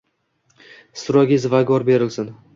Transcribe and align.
—Strogiy 1.03 1.41
vigovor 1.55 1.87
berilsin! 1.93 2.35